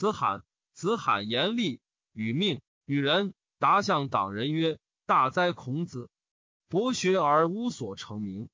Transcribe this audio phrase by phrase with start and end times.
[0.00, 0.42] 子罕，
[0.72, 1.78] 子罕严厉，
[2.14, 3.34] 与命与人。
[3.58, 6.08] 答向党人曰：“大哉孔子！
[6.68, 8.48] 博学而无所成名。”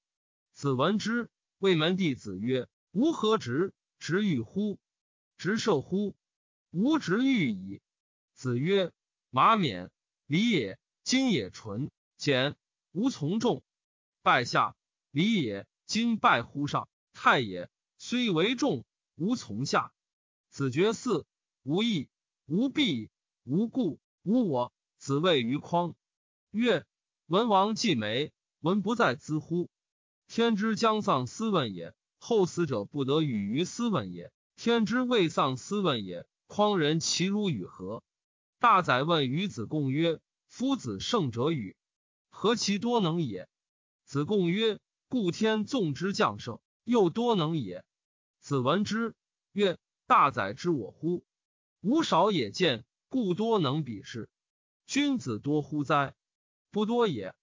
[0.55, 3.73] 子闻之，谓门弟子曰：“吾何直？
[4.01, 4.81] 直欲乎？
[5.39, 6.17] 直射乎？
[6.73, 7.81] 吾直欲矣。”
[8.35, 8.91] 子曰
[9.31, 9.93] ：“马冕，
[10.27, 12.57] 礼也；今也纯简，
[12.91, 13.63] 无从众。
[14.21, 14.75] 拜下，
[15.13, 17.71] 礼也；今拜乎上，太也。
[17.99, 18.85] 虽为众，
[19.15, 19.93] 无从下。”
[20.51, 21.25] 子绝嗣，
[21.69, 22.09] 无义，
[22.47, 23.11] 无弊，
[23.43, 24.73] 无故，无我。
[24.99, 25.97] 子谓于匡
[26.53, 26.87] 曰
[27.27, 29.69] ：“文王既没，文不在兹乎？
[30.29, 34.31] 天之将丧斯问也，后死者不得与于斯问也。
[34.55, 38.05] 天之未丧斯问也，匡人其如与何？”
[38.61, 41.77] 大宰问于子贡曰：“夫子圣者与？
[42.31, 43.49] 何其多能也？”
[44.07, 44.79] 子贡曰
[45.11, 47.85] ：“故天纵之将圣，又多能也。”
[48.39, 49.17] 子闻之
[49.51, 51.25] 曰：“大宰知我乎？
[51.81, 54.29] 吾少也见，故多能比视。”
[54.87, 56.15] 君子多乎哉？
[56.71, 57.35] 不多也。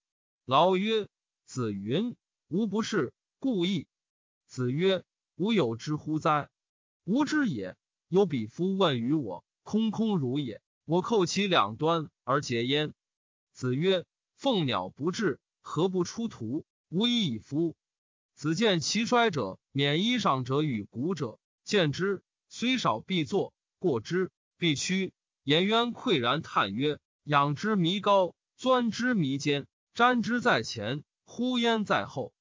[0.45, 1.07] 劳曰
[1.45, 2.15] ：“子云
[2.49, 3.87] ：‘吾不是，故意。’
[4.47, 5.03] 子曰
[5.35, 6.49] ：‘吾有之乎哉？
[7.03, 7.75] 吾知也。’
[8.07, 10.61] 有比夫问于我，空空如也。
[10.85, 12.93] 我扣其两端而结焉。
[13.51, 14.05] 子曰
[14.37, 16.65] ：‘凤鸟不至，何不出图？
[16.89, 17.75] 无以以夫。’
[18.35, 25.11] 子见其衰者，免衣裳者与古者，见之，虽少必作；过之，必趋。
[25.43, 32.33] 颜渊喟然叹曰。”仰之弥高，钻之弥坚，瞻之在前，呼焉在后。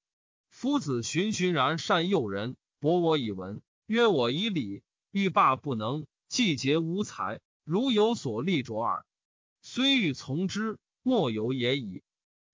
[0.51, 4.83] 夫子循循然善诱人，博我以文，约我以礼，
[5.13, 9.07] 欲罢不能，既节无才，如有所立卓耳。
[9.61, 12.03] 虽欲从之，莫由也已。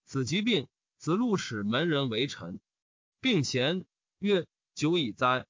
[0.05, 2.61] 子疾病，子路使门人为臣，
[3.23, 3.87] 病贤
[4.19, 5.47] 曰：“久矣哉！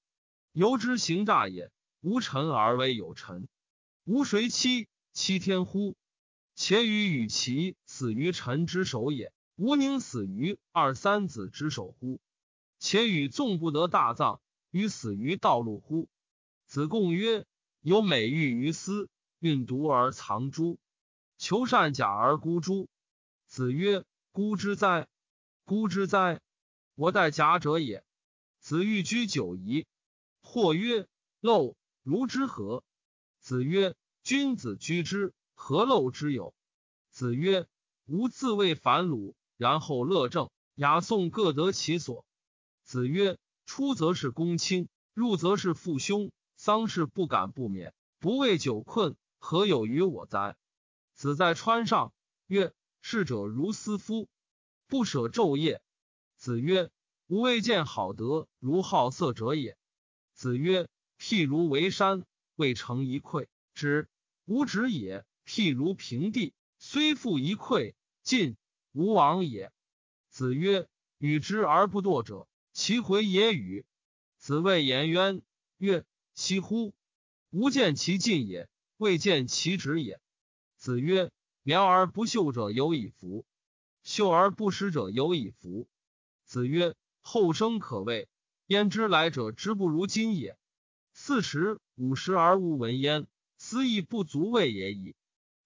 [0.53, 1.73] 由之行诈也。
[2.01, 3.49] 无臣而为有臣，
[4.05, 5.97] 无谁欺欺天乎？”
[6.55, 12.21] 且与与其死于臣之手也，吾宁死于二三子之手乎？
[12.81, 14.41] 且与纵不得大葬，
[14.73, 16.09] 于死于道路乎？
[16.67, 17.47] 子贡曰
[17.81, 19.09] ：“有美玉于斯，
[19.39, 20.81] 运毒而藏诸？
[21.37, 22.89] 求善假而孤诸？”
[23.47, 25.07] 子曰：“孤之哉！
[25.65, 26.41] 孤之哉！
[26.97, 28.05] 我待假者也。”
[28.59, 29.87] 子欲居九夷，
[30.43, 31.07] 或曰
[31.41, 31.77] ：“陋
[32.09, 32.83] 如之何？”
[33.39, 36.55] 子曰：“君子居之。”何陋之有？
[37.11, 37.67] 子曰
[38.07, 40.49] ：“吾自谓反鲁，然后乐正。
[40.75, 42.25] 雅颂各得其所。”
[42.83, 43.37] 子曰
[43.67, 50.57] ：“出则是公卿，入则是父兄，丧事不敢不免，不为久困，何有于我哉？”
[51.13, 52.15] 子在川上
[52.47, 54.31] 曰：“逝者如斯夫，
[54.87, 55.83] 不舍昼夜。”
[56.39, 56.91] 子曰
[57.29, 59.77] ：“吾未见好德如好色者也。”
[60.33, 60.89] 子曰
[61.19, 62.25] ：“譬如为山，
[62.57, 64.09] 未成一篑，止，
[64.47, 68.59] 无止也。”譬如平地，虽复一篑，进
[68.93, 69.73] 无往也。
[70.29, 70.87] 子曰
[71.17, 73.87] ：“与之而不惰者，其回也与？”
[74.37, 75.41] 子谓颜渊
[75.79, 76.05] 曰
[76.37, 76.93] ：“惜乎！
[77.49, 78.69] 吾见其进也，
[78.99, 80.21] 未见其止也。”
[80.77, 81.31] 子曰
[81.65, 83.47] ：“苗而不秀者有以服，
[84.03, 85.89] 秀而不实者有以服。”
[86.45, 88.29] 子曰：“后生可畏，
[88.67, 90.59] 焉知来者之不如今也？
[91.21, 95.17] 四十五十而无闻焉，斯亦不足畏也已。”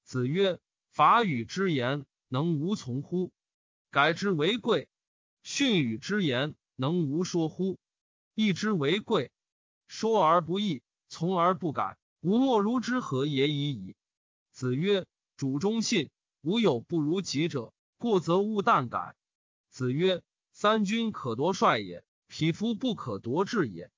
[0.02, 0.58] 子曰
[0.90, 3.30] ：“法语之言，能无从乎？
[3.90, 4.88] 改之为贵。
[5.42, 7.78] 训与之言，能无说乎？
[8.34, 9.30] 义之为贵。
[9.88, 13.94] 说而不义，从而不改，吾莫如之何也已矣。”
[14.52, 15.04] 子曰
[15.36, 16.08] ：“主忠信，
[16.40, 17.74] 无有不如己者。
[17.98, 19.14] 过则勿惮改。”
[19.68, 23.92] 子曰：“三军可夺帅也，匹夫不可夺志也。”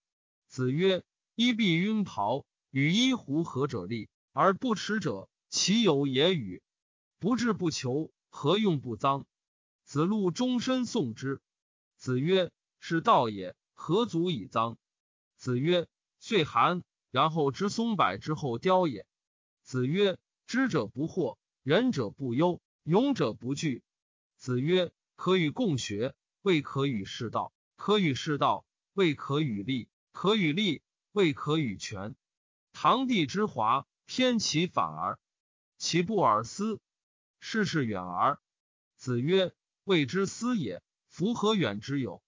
[0.50, 6.62] 子曰：“衣敝晕袍，与衣狐何者立而不耻者？”其有也与？
[7.20, 9.24] 不志不求，何用不臧？
[9.84, 11.40] 子路终身颂之。
[11.96, 12.50] 子曰
[12.80, 14.76] ：“是道也，何足以臧？”
[15.38, 15.86] 子曰
[16.18, 19.06] ：“岁寒，然后知松柏之后凋也。”
[19.62, 20.18] 子曰
[20.48, 23.84] ：“知者不惑，仁者不忧，勇者不惧。”
[24.36, 30.82] 子曰：“可与共学，未可与士道；可与士道，未可与利；可与利，
[31.14, 32.16] 未可与权。
[32.72, 35.20] 唐帝之华，偏其反而。”
[35.78, 36.80] 其不尔思？
[37.38, 38.40] 事事远而。
[38.96, 42.20] 子曰：“未之思也，夫何远之有？”